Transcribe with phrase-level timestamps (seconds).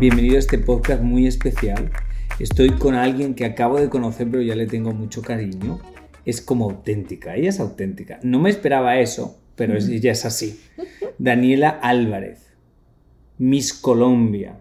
[0.00, 1.90] Bienvenido a este podcast muy especial.
[2.38, 5.80] Estoy con alguien que acabo de conocer pero ya le tengo mucho cariño.
[6.24, 8.20] Es como auténtica, ella es auténtica.
[8.22, 10.60] No me esperaba eso, pero ella es así.
[11.18, 12.54] Daniela Álvarez,
[13.38, 14.60] Miss Colombia.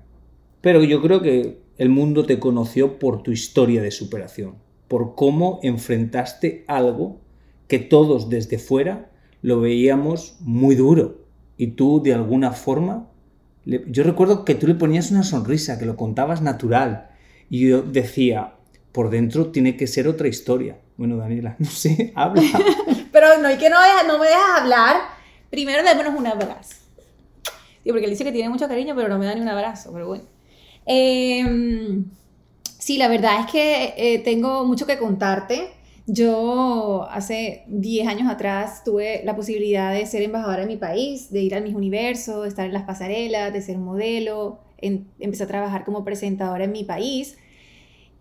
[0.61, 4.55] Pero yo creo que el mundo te conoció por tu historia de superación,
[4.87, 7.21] por cómo enfrentaste algo
[7.67, 9.11] que todos desde fuera
[9.43, 13.11] lo veíamos muy duro y tú de alguna forma
[13.67, 17.09] yo recuerdo que tú le ponías una sonrisa, que lo contabas natural.
[17.49, 18.53] Y yo decía,
[18.91, 20.77] por dentro tiene que ser otra historia.
[20.95, 22.41] Bueno, Daniela, no sé, habla.
[23.11, 24.95] pero no, y que no, no me dejas hablar.
[25.49, 26.75] Primero démonos un abrazo.
[27.83, 29.91] Sí, porque él dice que tiene mucho cariño, pero no me da ni un abrazo,
[29.93, 30.23] pero bueno.
[30.85, 32.05] Em,
[32.79, 35.71] sí, la verdad es que eh, tengo mucho que contarte.
[36.09, 41.41] Yo hace 10 años atrás tuve la posibilidad de ser embajadora en mi país, de
[41.41, 44.59] ir al Miss Universo, de estar en las pasarelas, de ser modelo.
[44.79, 47.37] empecé a trabajar como presentadora en mi país.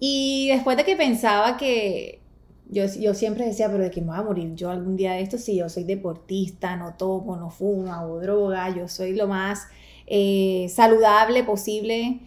[0.01, 2.21] Y después de que pensaba que
[2.69, 5.23] yo, yo siempre decía, pero de que me voy a morir yo algún día de
[5.23, 9.69] esto, si yo soy deportista, no tomo, no fumo, hago droga, yo soy lo más
[10.09, 12.21] eh, saludable posible.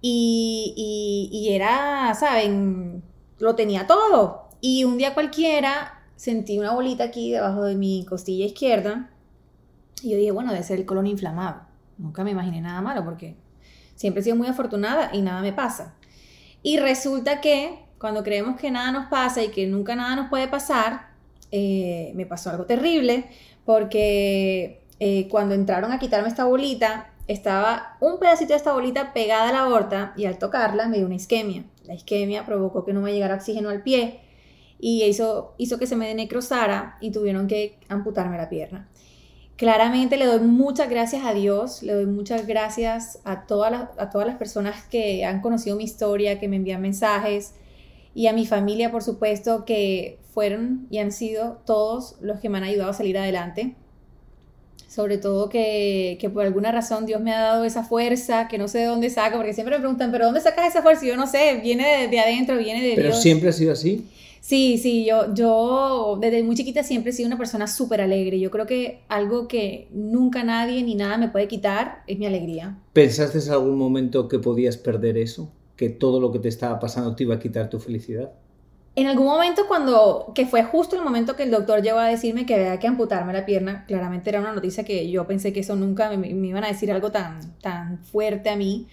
[0.00, 3.02] Y, y era, ¿saben?
[3.38, 8.46] Lo tenía todo y un día cualquiera sentí una bolita aquí debajo de mi costilla
[8.46, 9.10] izquierda
[10.02, 11.62] y yo dije, bueno, debe ser el colon inflamado.
[11.98, 13.34] Nunca me imaginé nada malo porque
[13.96, 15.96] siempre he sido muy afortunada y nada me pasa.
[16.62, 20.46] Y resulta que cuando creemos que nada nos pasa y que nunca nada nos puede
[20.46, 21.08] pasar,
[21.50, 23.24] eh, me pasó algo terrible
[23.64, 29.48] porque eh, cuando entraron a quitarme esta bolita, estaba un pedacito de esta bolita pegada
[29.48, 31.64] a la aorta y al tocarla me dio una isquemia.
[31.82, 34.20] La isquemia provocó que no me llegara oxígeno al pie
[34.84, 38.88] y hizo, hizo que se me necrosara y tuvieron que amputarme la pierna.
[39.54, 44.10] Claramente le doy muchas gracias a Dios, le doy muchas gracias a todas las, a
[44.10, 47.54] todas las personas que han conocido mi historia, que me envían mensajes
[48.12, 52.58] y a mi familia, por supuesto, que fueron y han sido todos los que me
[52.58, 53.76] han ayudado a salir adelante.
[54.88, 58.66] Sobre todo que, que, por alguna razón Dios me ha dado esa fuerza que no
[58.66, 61.04] sé de dónde saco, porque siempre me preguntan, ¿pero dónde sacas esa fuerza?
[61.04, 62.96] Y yo no sé, viene de, adentro, viene de Dios.
[62.96, 64.08] ¿Pero siempre ha sido así?
[64.42, 68.40] Sí, sí, yo, yo desde muy chiquita siempre he sido una persona súper alegre.
[68.40, 72.76] Yo creo que algo que nunca nadie ni nada me puede quitar es mi alegría.
[72.92, 75.52] ¿Pensaste en algún momento que podías perder eso?
[75.76, 78.32] ¿Que todo lo que te estaba pasando te iba a quitar tu felicidad?
[78.96, 82.44] En algún momento cuando, que fue justo el momento que el doctor llegó a decirme
[82.44, 85.76] que había que amputarme la pierna, claramente era una noticia que yo pensé que eso
[85.76, 88.88] nunca me, me iban a decir algo tan, tan fuerte a mí.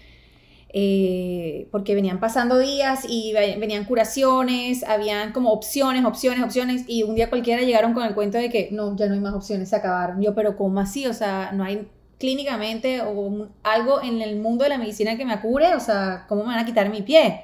[0.72, 7.16] Eh, porque venían pasando días y venían curaciones, habían como opciones, opciones, opciones, y un
[7.16, 9.75] día cualquiera llegaron con el cuento de que no, ya no hay más opciones, se
[9.75, 10.22] acabaron.
[10.22, 11.08] Yo, pero ¿cómo así?
[11.08, 11.88] O sea, no hay
[12.19, 16.44] clínicamente o algo en el mundo de la medicina que me cure, o sea, ¿cómo
[16.44, 17.41] me van a quitar mi pie?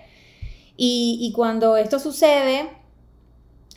[0.78, 2.70] Y, y cuando esto sucede,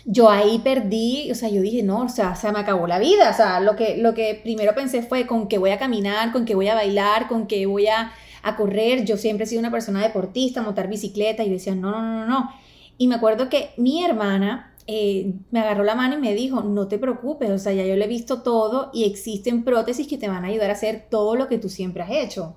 [0.05, 3.31] yo ahí perdí, o sea, yo dije, no, o sea, se me acabó la vida,
[3.31, 6.45] o sea, lo que, lo que primero pensé fue con que voy a caminar, con
[6.45, 8.13] que voy a bailar, con que voy a
[8.43, 12.03] a correr, yo siempre he sido una persona deportista, montar bicicleta, y decía, no, no,
[12.03, 12.51] no, no.
[12.97, 16.89] Y me acuerdo que mi hermana eh, me agarró la mano y me dijo, no
[16.89, 20.29] te preocupes, o sea, ya yo lo he visto todo y existen prótesis que te
[20.29, 22.57] van a ayudar a hacer todo lo que tú siempre has hecho.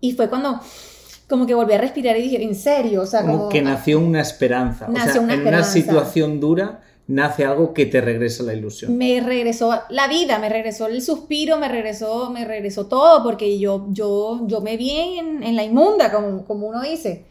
[0.00, 0.60] Y fue cuando
[1.28, 4.20] como que volví a respirar y dije, en serio, o sea, como, que nació una
[4.20, 4.88] esperanza.
[4.88, 6.80] Nació una en una situación dura
[7.10, 8.96] nace algo que te regresa la ilusión.
[8.96, 13.88] Me regresó la vida, me regresó el suspiro, me regresó, me regresó todo, porque yo,
[13.90, 17.26] yo, yo me vi en, la inmunda, como, como uno dice.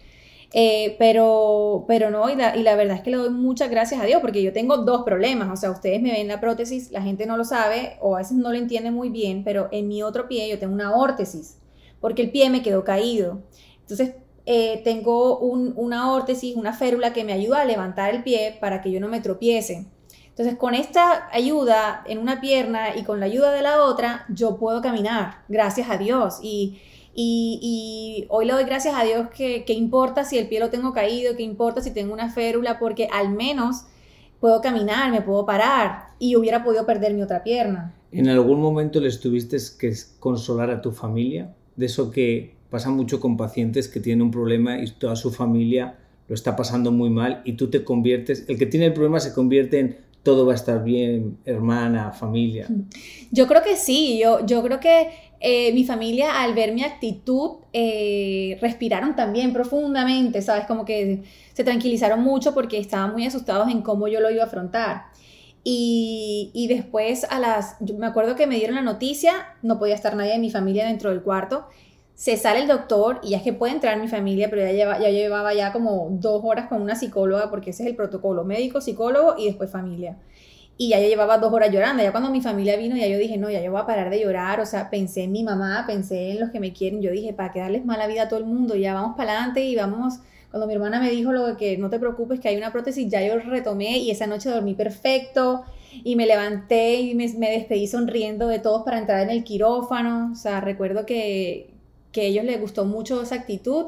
[0.51, 4.01] Eh, pero, pero no, y la, y la verdad es que le doy muchas gracias
[4.01, 5.49] a Dios, porque yo tengo dos problemas.
[5.49, 8.35] O sea, ustedes me ven la prótesis, la gente no lo sabe, o a veces
[8.35, 11.57] no lo entiende muy bien, pero en mi otro pie yo tengo una órtesis,
[12.01, 13.43] porque el pie me quedó caído.
[13.79, 14.15] Entonces,
[14.51, 18.91] eh, tengo una órtesis, una férula que me ayuda a levantar el pie para que
[18.91, 19.85] yo no me tropiece.
[20.29, 24.57] Entonces, con esta ayuda en una pierna y con la ayuda de la otra, yo
[24.57, 26.39] puedo caminar, gracias a Dios.
[26.41, 26.79] Y,
[27.13, 31.35] y, hoy le doy gracias a Dios que, importa si el pie lo tengo caído,
[31.35, 33.85] que importa si tengo una férula, porque al menos
[34.39, 37.93] puedo caminar, me puedo parar y hubiera podido perder mi otra pierna.
[38.11, 41.53] ¿En algún momento le tuviste que consolar a tu familia?
[41.75, 45.97] De eso que pasa mucho con pacientes que tienen un problema y toda su familia
[46.27, 49.33] lo está pasando muy mal y tú te conviertes, el que tiene el problema se
[49.33, 52.67] convierte en todo va a estar bien, hermana, familia.
[53.31, 58.57] Yo creo que sí, yo, creo que eh, mi familia al ver mi actitud eh,
[58.61, 60.65] respiraron también profundamente, ¿sabes?
[60.65, 61.23] Como que
[61.53, 65.03] se tranquilizaron mucho porque estaban muy asustados en cómo yo lo iba a afrontar.
[65.71, 70.31] Y después a las, me acuerdo que me dieron la noticia, no podía estar nadie
[70.31, 71.67] de mi familia dentro del cuarto,
[72.19, 74.99] se sale el doctor y ya es que puede entrar mi familia, pero ya, lleva,
[74.99, 78.81] ya llevaba ya como dos horas con una psicóloga porque ese es el protocolo, médico,
[78.81, 80.17] psicólogo y después familia
[80.77, 82.03] y ya yo llevaba dos horas llorando.
[82.03, 84.21] Ya cuando mi familia vino, ya yo dije, no, ya yo voy a parar de
[84.21, 84.61] llorar.
[84.61, 87.01] O sea, pensé en mi mamá, pensé en los que me quieren.
[87.01, 89.61] Yo dije, para que darles mala vida a todo el mundo, ya vamos para adelante
[89.63, 90.19] y vamos.
[90.51, 93.21] Cuando mi hermana me dijo lo que no te preocupes, que hay una prótesis, ya
[93.21, 95.63] yo retomé y esa noche dormí perfecto
[96.03, 100.29] y me levanté y me, me despedí sonriendo de todos para entrar en el quirófano.
[100.31, 101.78] O sea, recuerdo que,
[102.11, 103.87] que a ellos les gustó mucho esa actitud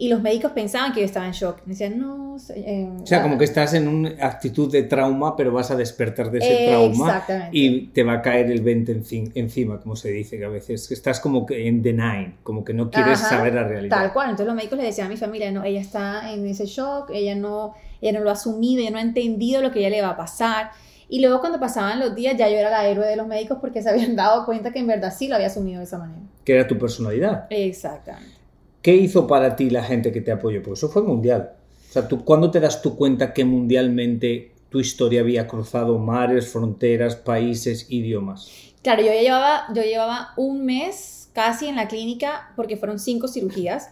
[0.00, 1.62] y los médicos pensaban que yo estaba en shock.
[1.66, 2.36] Me decían, no.
[2.54, 6.30] Eh, o sea, como que estás en una actitud de trauma, pero vas a despertar
[6.30, 9.02] de ese trauma y te va a caer el 20
[9.34, 12.90] encima, como se dice, que a veces estás como que en denying, como que no
[12.90, 13.96] quieres saber la realidad.
[13.96, 14.30] Tal cual.
[14.30, 17.34] Entonces los médicos le decían a mi familia, no, ella está en ese shock, ella
[17.34, 20.10] no, ella no lo ha asumido, ella no ha entendido lo que ella le va
[20.10, 20.70] a pasar.
[21.08, 23.82] Y luego cuando pasaban los días ya yo era la héroe de los médicos porque
[23.82, 26.20] se habían dado cuenta que en verdad sí lo había asumido de esa manera.
[26.44, 27.46] Que era tu personalidad.
[27.50, 28.36] Exactamente.
[28.82, 30.62] ¿Qué hizo para ti la gente que te apoyó?
[30.62, 31.52] Porque eso fue mundial.
[31.88, 36.48] O sea, ¿tú, ¿cuándo te das tu cuenta que mundialmente tu historia había cruzado mares,
[36.48, 38.50] fronteras, países, idiomas?
[38.82, 43.90] Claro, yo llevaba, yo llevaba un mes casi en la clínica porque fueron cinco cirugías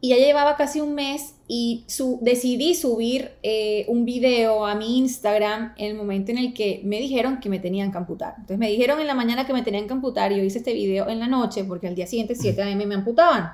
[0.00, 4.98] y ya llevaba casi un mes y su, decidí subir eh, un video a mi
[4.98, 8.34] Instagram en el momento en el que me dijeron que me tenían que amputar.
[8.36, 10.72] Entonces me dijeron en la mañana que me tenían que amputar y yo hice este
[10.72, 12.86] video en la noche porque al día siguiente 7 a.m.
[12.86, 13.52] me amputaban.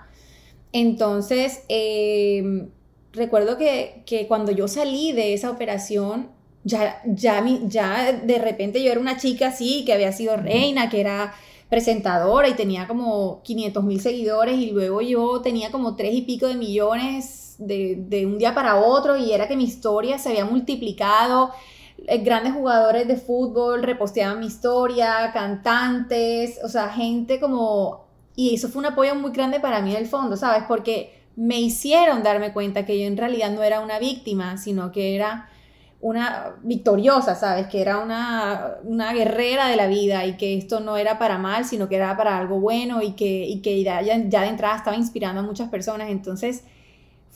[0.72, 2.69] Entonces, em,
[3.12, 6.28] recuerdo que, cuando yo salí de esa operación,
[6.62, 11.00] ya, ya, ya de repente yo era una chica así, que había sido reina, que
[11.00, 11.34] era
[11.69, 16.46] presentadora y tenía como 500 mil seguidores y luego yo tenía como tres y pico
[16.46, 20.44] de millones de, de, un día para otro y era que mi historia se había
[20.44, 21.52] multiplicado.
[22.06, 28.68] Eh, grandes jugadores de fútbol reposteaban mi historia, cantantes, o sea, gente como y eso
[28.68, 30.64] fue un apoyo muy grande para mí en el fondo, ¿sabes?
[30.66, 35.14] Porque me hicieron darme cuenta que yo en realidad no era una víctima, sino que
[35.14, 35.48] era
[36.00, 37.66] una victoriosa, ¿sabes?
[37.66, 41.66] Que era una, una guerrera de la vida y que esto no era para mal,
[41.66, 44.96] sino que era para algo bueno y que, y que ya, ya de entrada estaba
[44.96, 46.08] inspirando a muchas personas.
[46.08, 46.64] Entonces,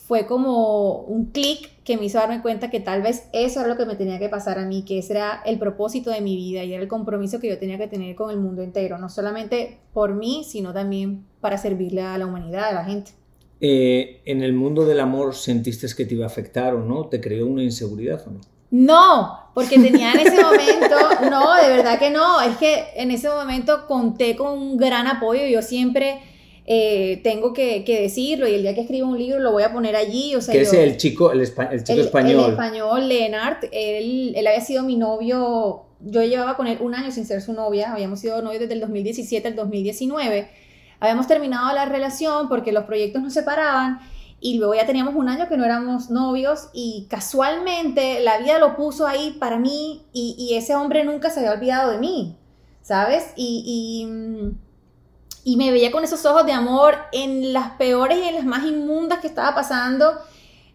[0.07, 3.75] fue como un clic que me hizo darme cuenta que tal vez eso era lo
[3.75, 6.63] que me tenía que pasar a mí, que ese era el propósito de mi vida
[6.63, 9.79] y era el compromiso que yo tenía que tener con el mundo entero, no solamente
[9.93, 13.11] por mí, sino también para servirle a la humanidad, a la gente.
[13.59, 17.05] Eh, ¿En el mundo del amor sentiste que te iba a afectar o no?
[17.05, 18.41] ¿Te creó una inseguridad o no?
[18.69, 20.97] No, porque tenía en ese momento,
[21.31, 25.45] no, de verdad que no, es que en ese momento conté con un gran apoyo,
[25.47, 26.19] yo siempre
[26.67, 29.95] eh, tengo que, decirlo y el día que escriba un libro lo voy a poner
[29.95, 30.35] allí.
[30.35, 32.45] O sea, ¿Qué es el chico, el, chico español?
[32.45, 37.11] El español, Leonard, él, él había sido mi novio, yo llevaba con él un año
[37.11, 40.49] sin ser su novia, habíamos sido novios desde el 2017 al 2019,
[40.99, 43.99] habíamos terminado la relación porque los proyectos nos separaban
[44.39, 48.75] y luego ya teníamos un año que no éramos novios y casualmente la vida lo
[48.75, 52.37] puso ahí para mí y, y ese hombre nunca se había olvidado de mí,
[52.81, 53.33] ¿sabes?
[53.35, 54.64] y, y mm,
[55.45, 58.65] y me veía con esos ojos de amor en las peores y en las más
[58.65, 60.11] inmundas que estaba pasando.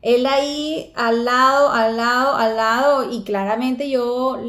[0.01, 4.41] Él ahí al lado, al lado, al lado, y claramente yo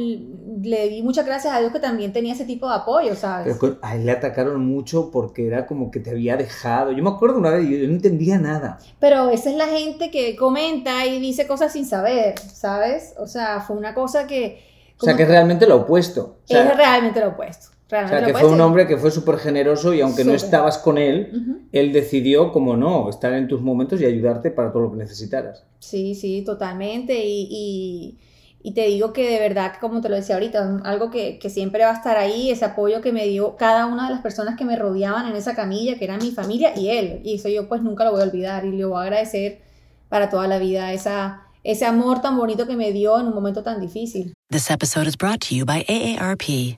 [0.62, 3.58] le di muchas gracias a Dios que también tenía ese tipo de apoyo, ¿sabes?
[3.60, 6.92] Pero a él le atacaron mucho porque era como que te había dejado.
[6.92, 8.78] Yo me acuerdo una vez, yo no entendía nada.
[9.00, 13.16] Pero esa es la gente que comenta y dice cosas sin saber, ¿sabes?
[13.18, 14.70] O sea, fue una cosa que...
[15.00, 16.42] O sea, que es realmente lo opuesto.
[16.48, 17.70] es realmente lo opuesto.
[17.92, 20.98] O sea, que fue un hombre que fue súper generoso y aunque no estabas con
[20.98, 24.98] él, él decidió, como no, estar en tus momentos y ayudarte para todo lo que
[24.98, 25.66] necesitaras.
[25.80, 27.22] Sí, sí, totalmente.
[27.24, 28.18] Y,
[28.76, 31.96] te digo que de verdad, como te lo decía ahorita, algo que, siempre va a
[31.96, 35.28] estar ahí, ese apoyo que me dio cada una de las personas que me rodeaban
[35.28, 37.20] en esa camilla, que era mi familia y él.
[37.24, 39.60] Y eso yo pues nunca lo voy a olvidar y le voy a agradecer
[40.08, 43.64] para toda la vida esa, ese amor tan bonito que me dio en un momento
[43.64, 44.34] tan difícil.
[44.50, 46.78] This episode is brought to you by AARP.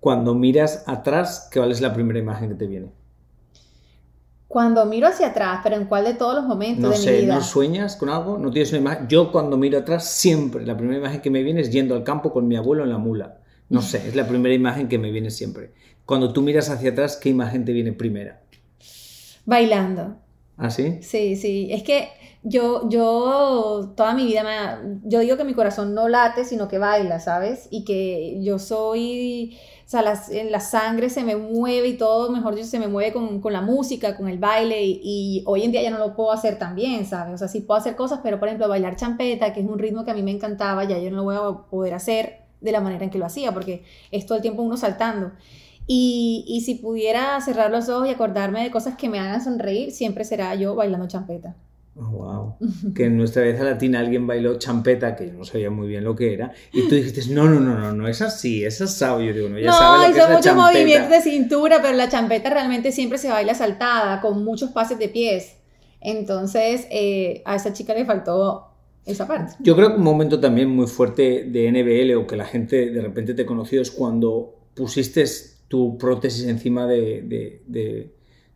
[0.00, 2.90] cuando miras atrás, ¿cuál es la primera imagen que te viene?
[4.48, 7.36] Cuando miro hacia atrás, pero ¿en cuál de todos los momentos de mi vida?
[7.36, 8.36] ¿No sueñas con algo?
[8.36, 9.06] ¿No tienes una imagen?
[9.06, 12.32] Yo cuando miro atrás, siempre, la primera imagen que me viene es yendo al campo
[12.32, 13.38] con mi abuelo en la mula.
[13.68, 15.70] No sé, es la primera imagen que me viene siempre.
[16.04, 18.40] Cuando tú miras hacia atrás, ¿qué imagen te viene primera?
[19.44, 20.16] Bailando.
[20.56, 20.98] ¿Ah, sí?
[21.00, 21.68] Sí, sí.
[21.70, 22.08] Es que
[22.42, 26.78] yo, yo, toda mi vida, me, yo digo que mi corazón no late, sino que
[26.78, 27.68] baila, ¿sabes?
[27.70, 29.56] Y que yo soy
[29.90, 33.12] o sea, en la sangre se me mueve y todo, mejor dicho, se me mueve
[33.12, 36.30] con, con la música, con el baile y, hoy en día ya no lo puedo
[36.30, 37.34] hacer tan bien, ¿sabes?
[37.34, 40.04] O sea, sí puedo hacer cosas, pero por ejemplo, bailar champeta, que es un ritmo
[40.04, 42.80] que a mí me encantaba, ya yo no lo voy a poder hacer de la
[42.80, 43.82] manera en que lo hacía, porque
[44.12, 45.32] es todo el tiempo uno saltando.
[45.88, 49.90] Y, y si pudiera cerrar los ojos y acordarme de cosas que me hagan sonreír,
[49.90, 51.56] siempre será yo bailando champeta.
[52.00, 52.56] Oh, wow.
[52.94, 56.16] Que en nuestra vez latina alguien bailó champeta, que yo no sabía muy bien lo
[56.16, 59.20] que era, y tú dijiste, no, no, no, no, no es así, es asado.
[59.20, 62.48] Yo digo, no, ya no, lo que son muchos movimientos de cintura, pero la champeta
[62.50, 65.56] realmente siempre se baila saltada, con muchos pases de pies.
[66.00, 68.68] Entonces, eh, a esa chica le faltó
[69.04, 69.54] esa parte.
[69.60, 73.00] Yo creo que un momento también muy fuerte de NBL o que la gente de
[73.02, 75.24] repente te conoció es cuando pusiste
[75.68, 78.10] tu prótesis encima de, de,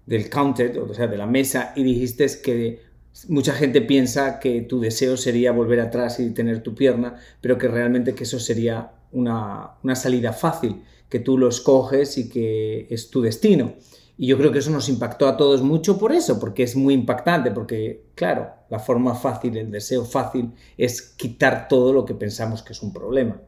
[0.06, 2.93] del counter, o sea, de la mesa, y dijiste que
[3.28, 7.68] Mucha gente piensa que tu deseo sería volver atrás y tener tu pierna, pero que
[7.68, 13.22] realmente que eso sería una, salida fácil, que tú lo escoges y que es tu
[13.22, 13.74] destino.
[14.16, 16.92] Y yo creo que eso nos impactó a todos mucho por eso, porque es muy
[16.94, 22.62] impactante, porque claro, la forma fácil, el deseo fácil es quitar todo lo que pensamos
[22.62, 23.40] que es un problema.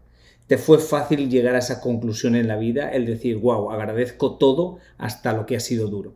[0.46, 4.78] ¿Te fue fácil llegar a esa conclusión en la vida, el decir, wow, agradezco todo
[4.96, 6.14] hasta lo que ha sido duro?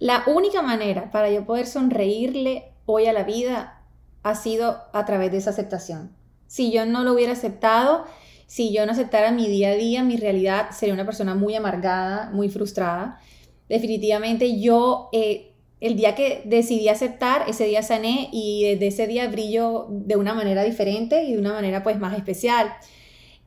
[0.00, 3.82] La única manera para yo poder sonreírle hoy a la vida
[4.22, 6.10] ha sido a través de esa aceptación.
[6.46, 8.04] Si yo no lo hubiera aceptado,
[8.46, 12.30] si yo no aceptara mi día a día, mi realidad, sería una persona muy amargada,
[12.32, 13.20] muy frustrada.
[13.68, 19.28] Definitivamente yo, eh, el día que decidí aceptar, ese día sané y desde ese día
[19.28, 22.72] brillo de una manera diferente y de una manera pues más especial.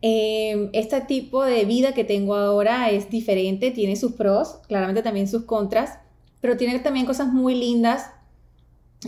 [0.02, 5.28] Em, este tipo de vida que tengo ahora es diferente, tiene sus pros, claramente también
[5.28, 6.00] sus contras,
[6.42, 8.10] pero tiene también cosas muy lindas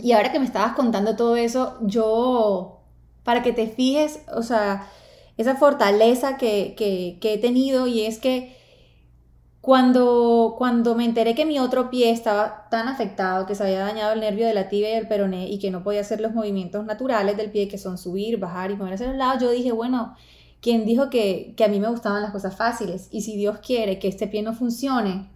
[0.02, 2.80] y ahora que me estabas contando todo eso, yo,
[3.24, 4.88] para que te fijes, o sea,
[5.36, 8.56] esa fortaleza que, he tenido y es que
[9.60, 14.12] cuando, cuando me enteré que mi otro pie estaba tan afectado, que se había dañado
[14.12, 16.84] el nervio de la tibia y el peroné y que no podía hacer los movimientos
[16.84, 20.14] naturales del pie, que son subir, bajar y mover hacia los lados, yo dije, bueno,
[20.60, 23.08] ¿quién dijo que, que a mí me gustaban las cosas fáciles?
[23.10, 25.28] Y si Dios quiere que este pie no funcione,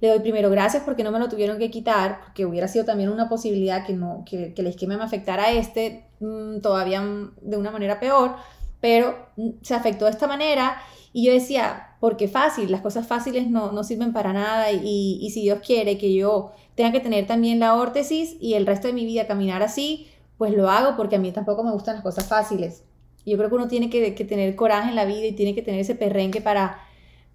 [0.00, 3.08] le doy primero gracias porque no me lo tuvieron que quitar, porque hubiera sido también
[3.08, 7.02] una posibilidad que, no, que, que el esquema me afectara a este mm, todavía
[7.40, 8.36] de una manera peor,
[8.80, 10.76] pero mm, se afectó de esta manera
[11.12, 15.30] y yo decía, porque fácil, las cosas fáciles no, no sirven para nada y, y,
[15.30, 18.92] si Dios quiere que yo tenga que tener también la órtesis y el resto de
[18.92, 22.28] mi vida caminar así, pues lo hago porque a mí tampoco me gustan las cosas
[22.28, 22.84] fáciles.
[23.24, 25.62] Yo creo que uno tiene que, que tener coraje en la vida y tiene que
[25.62, 26.78] tener ese perrenque para,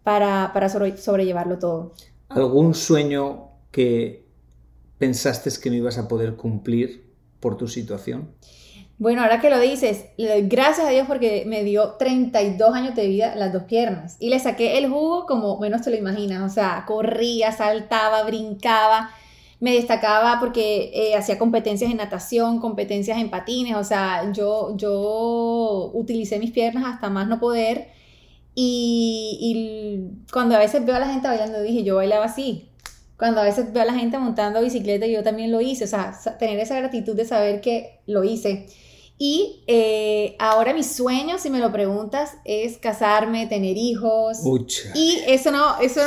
[0.04, 1.94] para, para sobrellevarlo todo
[2.36, 4.26] algún sueño que
[4.98, 7.04] pensaste que no ibas a poder cumplir
[7.40, 8.30] por tu situación?
[9.02, 10.06] Bueno, ahora que lo dices,
[10.44, 14.16] gracias a Dios porque me dio 32 años de vida las dos piernas.
[14.20, 16.44] Y le saqué el jugo como menos te lo imaginas.
[16.44, 19.10] O sea, corría, saltaba, brincaba.
[19.60, 23.76] Me destacaba porque eh, hacía competencias en natación, competencias en patines.
[23.76, 27.88] O sea, yo, yo utilicé mis piernas hasta más no poder.
[28.54, 32.72] Y, y cuando a veces veo a la gente bailando, dije, yo bailaba así
[33.22, 36.12] cuando a veces veo a la gente montando bicicleta, yo también lo hice, o sea,
[36.40, 38.66] tener esa gratitud de saber que lo hice.
[39.20, 44.40] Y eh, ahora mi sueño, si me lo preguntas, es casarme, tener hijos.
[44.96, 46.02] Y eso no, eso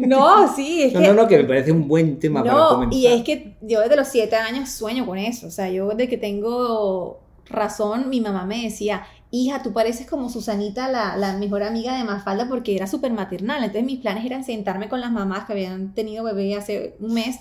[0.00, 0.06] no.
[0.48, 1.06] no, sí, es no, que.
[1.06, 2.98] No, no, que me parece un buen tema para comenzar.
[2.98, 5.46] Y es que yo desde los siete años sueño con eso.
[5.46, 10.30] O sea, yo desde que tengo razón, mi mamá me decía, hija, tú pareces como
[10.30, 13.64] Susanita, la, la mejor amiga de Mafalda, porque era súper maternal.
[13.64, 17.38] Entonces mis planes eran sentarme con las mamás que habían tenido bebé hace un mes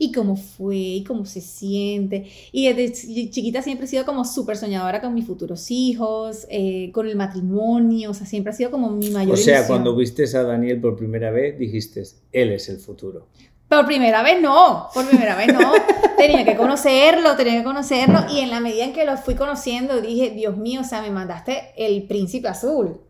[0.00, 2.26] y cómo fue y cómo se siente.
[2.52, 7.06] Y desde chiquita siempre he sido como súper soñadora con mis futuros hijos, eh, con
[7.06, 10.42] el matrimonio, o sea, siempre ha sido como mi mayor O sea, cuando viste a
[10.42, 13.26] Daniel por primera vez, dijiste, él es el futuro.
[13.70, 15.72] Por primera vez no, por primera vez no.
[16.18, 18.24] tenía que conocerlo, tenía que conocerlo.
[18.28, 21.10] Y en la medida en que lo fui conociendo, dije, Dios mío, o sea, me
[21.10, 23.00] mandaste el príncipe azul.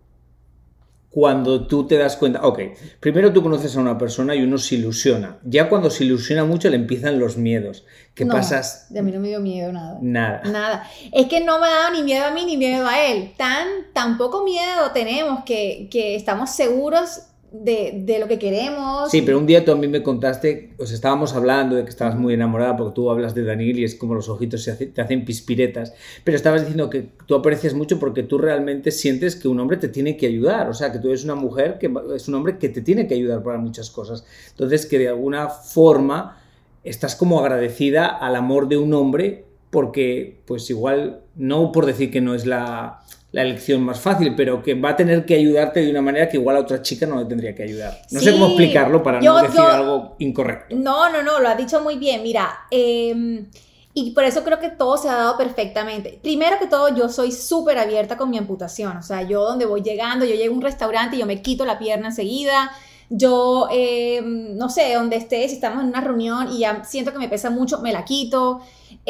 [1.09, 2.61] Cuando tú te das cuenta, ok,
[3.01, 5.39] primero tú conoces a una persona y uno se ilusiona.
[5.45, 7.87] Ya cuando se ilusiona mucho le empiezan los miedos.
[8.15, 8.87] ¿Qué no, pasas?
[8.91, 9.99] De a mí no me dio miedo nada.
[10.03, 10.43] Nada.
[10.45, 10.91] Nada.
[11.11, 13.33] Es que no me ha dado ni miedo a mí ni miedo a él.
[13.39, 19.11] Tan, tan poco miedo tenemos que, que estamos seguros de, de, lo que queremos.
[19.11, 22.17] Sí, pero un día tú a mí me contaste, os estábamos hablando de que estabas
[22.17, 25.25] muy enamorada porque tú hablas de Daniel y es como los ojitos se te hacen
[25.25, 25.93] pispiretas,
[26.25, 29.89] pero estabas diciendo que tú aprecias mucho porque tú realmente sientes que un hombre te
[29.89, 32.69] tiene que ayudar, o sea, que tú eres una mujer que es un hombre que
[32.69, 34.25] te tiene que ayudar para muchas cosas.
[34.51, 36.39] Entonces, que de alguna forma
[36.85, 42.21] estás como agradecida al amor de un hombre porque, pues igual, no por decir que
[42.21, 43.01] no es la
[43.33, 46.37] la elección más fácil, pero que va a tener que ayudarte de una manera que
[46.37, 48.03] igual a otra chica no le tendría que ayudar.
[48.11, 50.75] No sé cómo explicarlo para no decir algo incorrecto.
[50.77, 52.23] No, no, no, lo has dicho muy bien.
[52.25, 53.47] Mira, em,
[53.95, 56.19] y por eso creo que todo se ha dado perfectamente.
[56.21, 58.97] Primero que todo, yo soy súper abierta con mi amputación.
[58.97, 61.65] O sea, yo donde voy llegando, yo llego a un restaurante y yo me quito
[61.65, 62.73] la pierna enseguida.
[63.11, 67.19] Yo, em, no sé, donde esté, si estamos en una reunión y ya siento que
[67.19, 68.61] me pesa mucho, me la quito.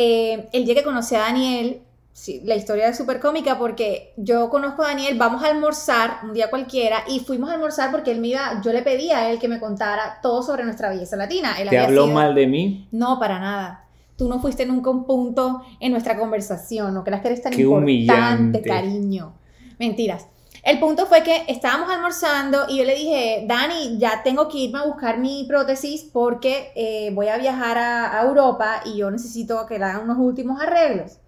[0.03, 1.83] Eh, el día que conocí a Daniel,
[2.13, 6.35] Sí, la historia es súper cómica porque yo conozco a Daniel, vamos a almorzar un
[6.35, 9.39] día cualquiera y fuimos a almorzar porque él me iba, yo le pedí a él
[9.39, 11.55] que me contara todo sobre nuestra belleza latina.
[11.71, 12.89] ¿Te habló mal de mí?
[12.91, 13.87] No, para nada.
[14.17, 18.61] Tú no fuiste nunca un punto en nuestra conversación, no creas que eres tan importante,
[18.61, 19.33] cariño.
[19.79, 20.27] Mentiras.
[20.63, 24.81] El punto fue que estábamos almorzando y yo le dije, Dani, ya tengo que irme
[24.81, 29.79] a buscar mi prótesis porque eh, voy a viajar a, Europa y yo necesito que
[29.79, 31.19] le hagan unos últimos arreglos.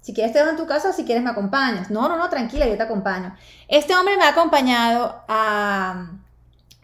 [0.00, 1.90] Si quieres te dejo en tu casa, si quieres me acompañas.
[1.90, 3.34] No, no, no, tranquila, yo te acompaño.
[3.68, 6.08] Este hombre me ha acompañado a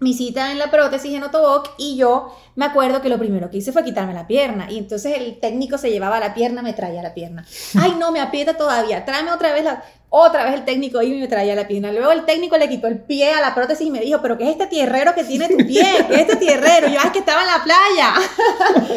[0.00, 3.58] mi cita en la prótesis en Otoboc y yo me acuerdo que lo primero que
[3.58, 7.02] hice fue quitarme la pierna y entonces el técnico se llevaba la pierna, me traía
[7.02, 7.46] la pierna.
[7.78, 9.84] Ay, no, me aprieta todavía, tráeme otra vez la...
[10.12, 11.92] Otra vez el técnico y me traía la pierna.
[11.92, 14.42] Luego el técnico le quitó el pie a la prótesis y me dijo, pero ¿qué
[14.42, 15.84] es este tierrero que tiene tu pie?
[16.08, 16.88] ¿Qué es este tierrero?
[16.88, 18.14] Yo, es que estaba en la playa.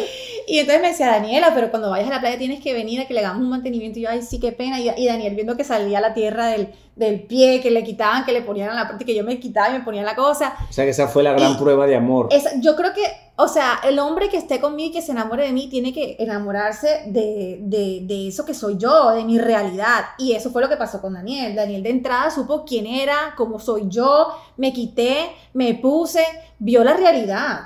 [0.46, 3.06] Y entonces me decía, Daniela, pero cuando vayas a la playa tienes que venir a
[3.06, 3.98] que le hagamos un mantenimiento.
[3.98, 4.78] Y yo, ay, sí, qué pena.
[4.78, 8.42] Y, Daniel viendo que salía la tierra del, del, pie, que le quitaban, que le
[8.42, 10.54] ponían a la parte, que yo me quitaba y me ponía la cosa.
[10.68, 12.28] O sea, que esa fue la gran prueba de amor.
[12.60, 13.02] yo creo que,
[13.36, 16.16] o sea, el hombre que esté conmigo y que se enamore de mí tiene que
[16.18, 20.04] enamorarse de, de, de eso que soy yo, de mi realidad.
[20.18, 21.54] Y eso fue lo que pasó con Daniel.
[21.54, 26.24] Daniel de entrada supo quién era, cómo soy yo, me quité, me puse,
[26.58, 27.60] vio la realidad.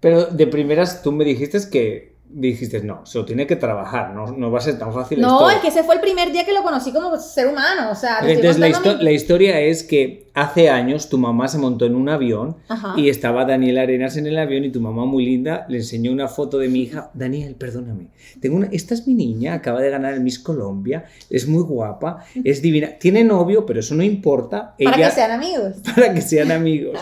[0.00, 4.26] Pero de primeras tú me dijiste que dijiste, no, se lo tiene que trabajar, no,
[4.26, 5.20] no va a ser tan fácil.
[5.20, 7.94] No, es que ese fue el primer día que lo conocí como ser humano, o
[7.94, 8.18] sea...
[8.22, 8.68] Entonces la,
[9.00, 12.56] la, historia es que hace años tu mamá se montó en un avión
[12.96, 16.26] y estaba Daniel Arenas en el avión y tu mamá muy linda le enseñó una
[16.26, 17.10] foto de mi hija.
[17.14, 18.08] Daniel, perdóname,
[18.40, 22.24] tengo una, esta es mi niña, acaba de ganar el Miss Colombia, es muy guapa,
[22.44, 24.74] es divina, tiene novio, pero eso no importa.
[24.82, 25.74] Para que sean amigos.
[25.94, 26.98] Para que sean amigos.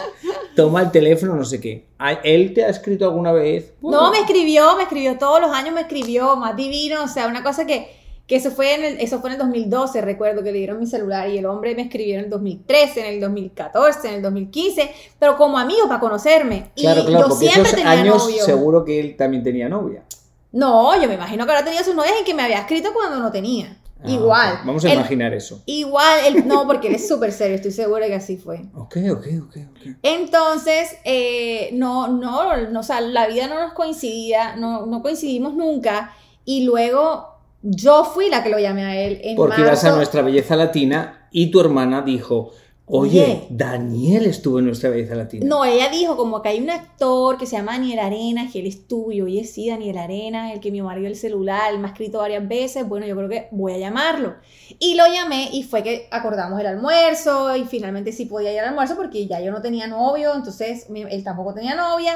[0.54, 1.86] Toma el teléfono, no sé qué.
[2.24, 3.74] ¿Él te ha escrito alguna vez?
[3.82, 7.42] No, me escribió, me escribió todos los años, me escribió, más divino, o sea, una
[7.42, 10.58] cosa que que eso fue, en el, eso fue en el 2012, recuerdo que le
[10.58, 14.14] dieron mi celular y el hombre me escribió en el 2013, en el 2014, en
[14.14, 16.70] el 2015, pero como amigo para conocerme.
[16.76, 20.04] Claro, claro, porque esos años seguro que él también tenía novia.
[20.52, 23.18] No, yo me imagino que ahora tenía sus novias y que me había escrito cuando
[23.18, 23.76] no tenía.
[24.04, 24.58] Ah, igual.
[24.64, 25.62] Vamos a imaginar eso.
[25.66, 28.62] Igual, no, porque él es súper serio, estoy segura que así fue.
[28.74, 29.96] Ok, ok, ok, ok.
[30.02, 35.54] Entonces, eh, no, no, no, o sea, la vida no nos coincidía, no, no coincidimos
[35.54, 36.12] nunca.
[36.44, 37.28] Y luego
[37.64, 39.96] Yo fui la que lo llamé a él en Porque ibas a marzo.
[39.96, 42.50] nuestra belleza latina y tu hermana dijo,
[42.94, 43.46] oye, Oye.
[43.48, 45.46] Daniel estuvo en nuestra belleza latina.
[45.46, 48.66] No, ella dijo como que hay un actor que se llama Daniel Arenas, que él
[48.66, 49.24] es tuyo.
[49.24, 52.86] Oye, sí, Daniel Arenas, el que me marido el celular, me ha escrito varias veces.
[52.86, 54.34] Bueno, yo creo que voy a llamarlo.
[54.78, 58.68] Y lo llamé y fue que acordamos el almuerzo y finalmente sí podía ir al
[58.68, 62.14] almuerzo porque ya yo no tenía novio, entonces mi- él tampoco tenía novia.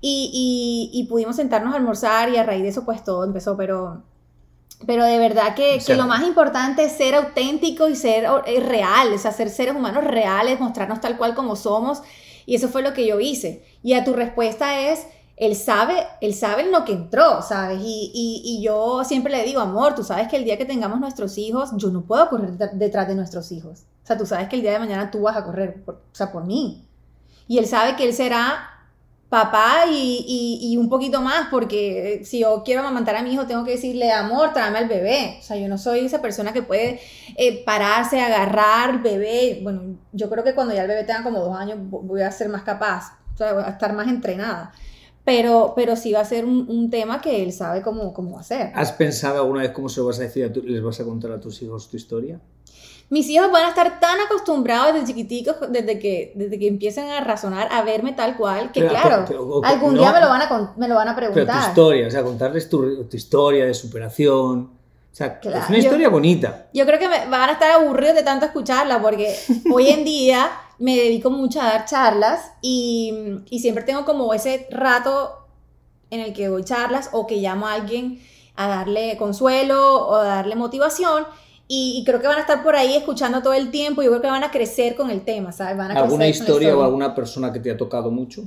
[0.00, 3.56] Y, y- y pudimos sentarnos a almorzar y a raíz de eso pues todo empezó,
[3.56, 4.02] pero...
[4.86, 8.26] Pero de verdad que, O sea, que lo más importante es ser auténtico y ser
[8.46, 12.02] eh, real, o sea, ser seres humanos reales, mostrarnos tal cual como somos.
[12.44, 13.64] Y eso fue lo que yo hice.
[13.82, 17.80] Y a tu respuesta es, él sabe, él sabe en lo que entró, ¿sabes?
[17.82, 21.00] Y, y- y yo siempre le digo, amor, tú sabes que el día que tengamos
[21.00, 23.80] nuestros hijos, yo no puedo correr det- detrás de nuestros hijos.
[24.04, 26.14] O sea, tú sabes que el día de mañana tú vas a correr, por- o
[26.14, 26.84] sea, por mí.
[27.48, 28.70] Y él sabe que él será
[29.28, 30.24] papá y,
[30.60, 34.12] y- un poquito más, porque si yo quiero amamantar a mi hijo, tengo que decirle,
[34.12, 35.36] amor, tráeme al bebé.
[35.40, 37.00] O sea, yo no soy esa persona que puede
[37.36, 39.60] eh, pararse, agarrar bebé.
[39.62, 42.30] Bueno, yo creo que cuando ya el bebé tenga como dos años vo- voy a
[42.30, 44.72] ser más capaz, o sea, voy a estar más entrenada.
[45.24, 48.70] Pero, pero sí va a ser un, un tema que él sabe cómo, cómo hacer.
[48.74, 51.40] ¿Has pensado alguna vez cómo se lo vas a decir les vas a contar a
[51.40, 52.40] tus hijos tu historia?
[53.08, 57.20] Mis hijos van a estar tan acostumbrados desde chiquiticos, desde que, desde que empiecen a
[57.20, 60.42] razonar, a verme tal cual, que Pero, claro, pero, algún no, día me lo van
[60.42, 61.68] a, me lo van a Pero tu preguntar.
[61.68, 64.58] historia, o sea, contarles tu, tu historia de superación.
[65.12, 66.66] O sea, Claro, es una yo- historia bonita.
[66.74, 69.34] Yo creo que me van a estar aburridos de tanto escucharla porque
[69.72, 73.14] hoy en día me dedico mucho a dar charlas y,
[73.48, 75.46] y siempre tengo como ese rato
[76.10, 78.20] en el que doy charlas o que llamo a alguien
[78.56, 81.24] a darle consuelo o a darle motivación
[81.68, 84.02] y, y creo que van a estar por ahí escuchando todo el tiempo.
[84.02, 85.76] Yo creo que van a crecer con el tema, ¿sabes?
[85.76, 88.44] Van a ¿Alguna historia o alguna persona que te ha tocado mucho?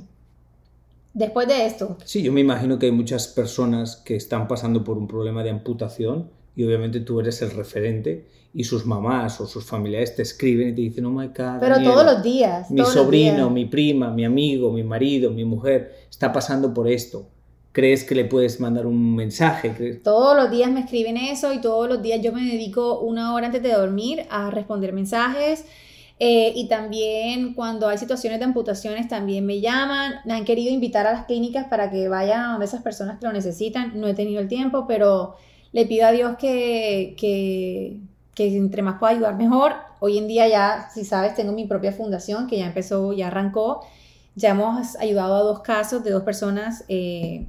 [1.12, 4.96] Después de esto, Sí, yo me imagino que hay muchas personas que están pasando por
[4.96, 9.64] un problema de amputación y obviamente tú eres el referente y sus mamás o sus
[9.64, 12.70] familiares te escriben y te dicen, oh my God, pero Daniela, todos los días.
[12.70, 13.50] mi todos sobrino, días.
[13.50, 17.26] mi prima, mi amigo, mi marido, mi mujer está pasando por esto.
[17.72, 19.70] ¿Crees que le puedes mandar un mensaje?
[20.02, 23.46] Todos los días me escriben eso y todos los días yo me dedico una hora
[23.46, 25.64] antes de dormir a responder mensajes.
[26.22, 30.14] eh, y también cuando hay situaciones de amputaciones también me llaman.
[30.26, 33.32] Me han querido invitar a las clínicas para que vayan a esas personas que lo
[33.32, 33.98] necesitan.
[34.00, 35.36] No he tenido el tiempo, pero
[35.72, 38.00] le pido a Dios que, que,
[38.34, 39.74] que entre más pueda ayudar mejor.
[40.00, 43.80] Hoy en día ya, si sabes, tengo mi propia fundación que ya empezó, ya arrancó.
[44.34, 47.48] Ya hemos ayudado a dos casos de dos personas eh,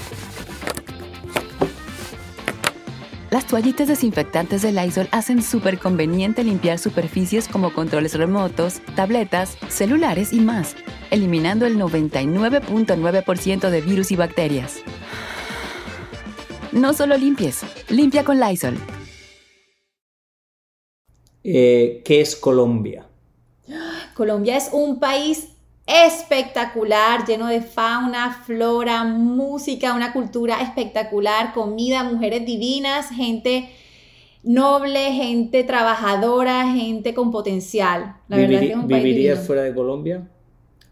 [3.31, 10.33] Las toallitas desinfectantes de Lysol hacen súper conveniente limpiar superficies como controles remotos, tabletas, celulares
[10.33, 10.75] y más,
[11.11, 14.81] eliminando el 99.9% de virus y bacterias.
[16.73, 18.77] No solo limpies, limpia con Lysol.
[21.45, 23.07] Eh, ¿Qué es Colombia?
[24.13, 25.50] Colombia es un país
[26.05, 33.69] espectacular, lleno de fauna, flora, música, una cultura espectacular, comida, mujeres divinas, gente
[34.43, 38.15] noble, gente trabajadora, gente con potencial.
[38.27, 39.47] La verdad que es un país ¿Vivirías divino.
[39.47, 40.27] fuera de Colombia?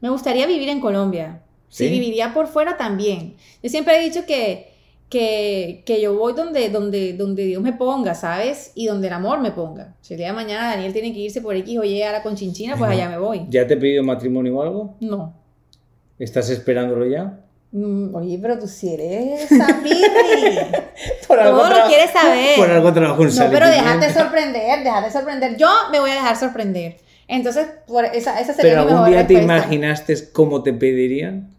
[0.02, 1.44] Me gustaría vivir en Colombia.
[1.68, 1.92] Sí, ¿Sí?
[1.92, 3.36] viviría por fuera también.
[3.62, 4.69] Yo siempre he dicho que,
[5.10, 8.72] que, que yo voy donde, donde, donde Dios me ponga, ¿sabes?
[8.76, 9.96] Y donde el amor me ponga.
[10.02, 12.22] Si el día de mañana Daniel tiene que irse por X o Y a la
[12.24, 13.46] Conchinchina, pues allá me voy.
[13.50, 14.96] ¿Ya te he pedido matrimonio o algo?
[15.00, 15.34] No.
[16.20, 17.40] ¿Estás esperándolo ya?
[17.72, 19.48] Mm, Oye, pero tú si eres.
[21.28, 22.58] Por Todo lo quieres saber.
[22.58, 25.58] Por algo trabajo No, pero déjate sorprender, déjate sorprender.
[25.58, 26.98] Yo me voy a dejar sorprender.
[27.28, 29.56] Entonces, por esa, esa sería ¿Pero mi algún mejor día te respuesta.
[29.68, 31.52] imaginaste cómo te pedirían?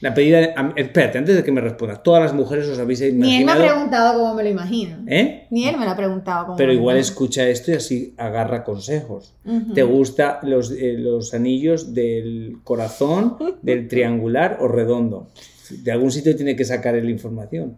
[0.00, 0.54] La pedida...
[0.76, 2.02] Espérate, antes de que me respondas.
[2.02, 3.74] Todas las mujeres os habéis Ni él me ha imaginado...
[3.74, 4.96] preguntado cómo me lo imagino.
[5.06, 5.46] ¿Eh?
[5.50, 8.64] Ni él me lo ha preguntado cómo Pero me igual escucha esto y así agarra
[8.64, 9.34] consejos.
[9.74, 15.28] ¿Te gustan los, eh, los anillos del corazón, del triangular o redondo?
[15.70, 17.76] De algún sitio tiene que sacar la información.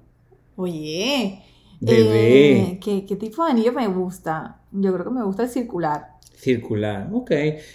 [0.57, 1.41] Oye,
[1.81, 2.53] Bebé.
[2.53, 4.61] Eh, ¿qué, ¿Qué tipo de anillo me gusta?
[4.71, 6.07] Yo creo que me gusta el circular.
[6.37, 7.33] Circular, ok.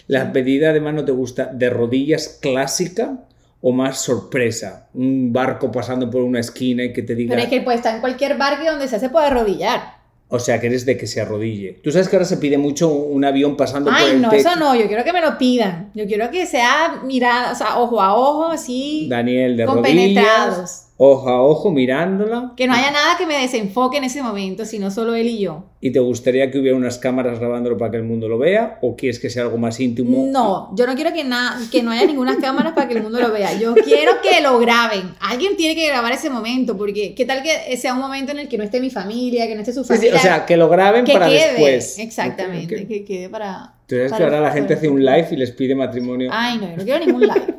[0.07, 3.26] ¿La pedida además no te gusta de rodillas clásica
[3.61, 4.89] o más sorpresa?
[4.93, 7.31] Un barco pasando por una esquina y que te diga...
[7.31, 9.97] Pero es que puede estar en cualquier barco y donde sea se puede arrodillar.
[10.29, 11.79] O sea, que eres de que se arrodille.
[11.81, 14.49] Tú sabes que ahora se pide mucho un avión pasando por Ay, el no, techo.
[14.49, 15.89] eso no, yo quiero que me lo pidan.
[15.95, 19.07] Yo quiero que sea mirada, o sea, ojo a ojo, así.
[19.09, 20.55] Daniel de Compenetrados.
[20.55, 22.53] rodillas, ojo a ojo, mirándola.
[22.57, 25.65] Que no haya nada que me desenfoque en ese momento, sino solo él y yo.
[25.79, 28.79] ¿Y te gustaría que hubiera unas cámaras grabándolo para que el mundo lo vea?
[28.81, 30.25] ¿O quieres que sea algo más íntimo?
[30.31, 31.23] No, yo no quiero que,
[31.71, 33.53] que no haya ninguna cámara para que el mundo lo vea.
[33.59, 35.13] Yo quiero que lo graben.
[35.19, 38.47] Alguien tiene que grabar ese momento, porque qué tal que sea un momento en el
[38.47, 40.15] que no esté mi familia, que no esté su Sí, sí, familia.
[40.15, 41.51] o sea, que lo graben que para quede.
[41.51, 41.99] después.
[41.99, 43.73] Exactamente, que quede para.
[43.85, 46.29] Tú sabes para que ahora la gente hace un live y les pide matrimonio.
[46.33, 47.56] Ay, no, yo no quiero ningún live.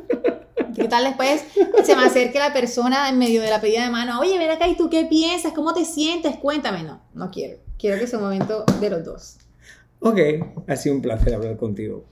[0.89, 1.43] ¿Qué tal después
[1.85, 4.19] se me acerque la persona en medio de la pedida de mano?
[4.21, 5.53] Oye, ven acá, ¿y tú qué piensas?
[5.53, 6.35] ¿Cómo te sientes?
[6.37, 6.81] Cuéntame.
[6.81, 7.59] No, no quiero.
[7.77, 9.37] Quiero que sea un momento de los dos.
[9.99, 10.17] Ok,
[10.67, 12.05] ha sido un placer hablar contigo.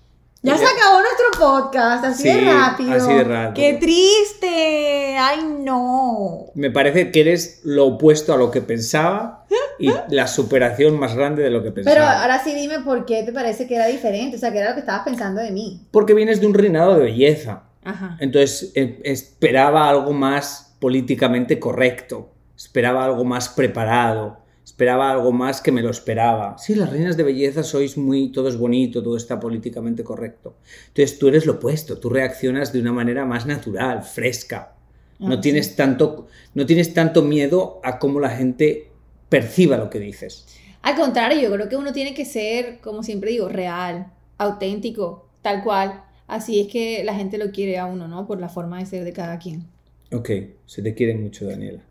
[0.44, 2.94] Ya se acabó nuestro podcast, así Sí, de rápido.
[2.94, 3.54] así de rápido.
[3.56, 5.18] ¡Qué triste!
[5.18, 6.46] ¡Ay, no!
[6.54, 9.48] Me parece que eres lo opuesto a lo que pensaba
[9.80, 11.96] y la superación más grande de lo que pensaba.
[11.96, 14.70] Pero ahora sí dime por qué te parece que era diferente, o sea, que era
[14.70, 15.88] lo que estabas pensando de mí.
[15.90, 17.64] Porque vienes de un reinado de belleza.
[17.88, 18.18] Ajá.
[18.20, 25.72] Entonces eh, esperaba algo más políticamente correcto, esperaba algo más preparado, esperaba algo más que
[25.72, 26.58] me lo esperaba.
[26.58, 30.58] Sí, las reinas de belleza sois muy, todo es bonito, todo está políticamente correcto.
[30.90, 34.74] Entonces tú eres lo opuesto, tú reaccionas de una manera más natural, fresca.
[35.20, 38.92] No Ah, tienes tanto, no tienes tanto miedo a cómo la gente
[39.30, 40.46] perciba lo que dices.
[40.82, 45.64] Al contrario, yo creo que uno tiene que ser, como siempre digo, real, auténtico, tal
[45.64, 46.04] cual.
[46.28, 48.28] Así es que la gente lo quiere a uno, ¿no?
[48.28, 49.66] Por la forma de ser de cada quien.
[50.12, 50.30] Ok,
[50.66, 51.82] se te quiere mucho, Daniela.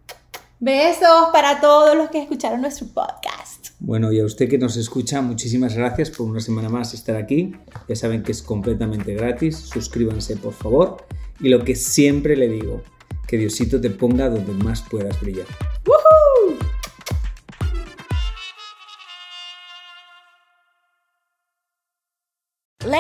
[0.59, 3.69] Besos para todos los que escucharon nuestro podcast.
[3.79, 7.55] Bueno, y a usted que nos escucha, muchísimas gracias por una semana más estar aquí.
[7.89, 9.57] Ya saben que es completamente gratis.
[9.57, 11.05] Suscríbanse, por favor.
[11.41, 12.83] Y lo que siempre le digo,
[13.27, 15.47] que Diosito te ponga donde más puedas brillar.
[15.87, 16.26] Let